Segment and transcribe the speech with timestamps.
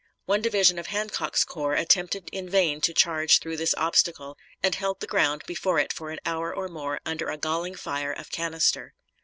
[0.25, 4.99] One division of Hancock's corps attempted in vain to charge through this obstacle, and held
[4.99, 8.95] the ground before it for an hour or more under a galling fire of canister.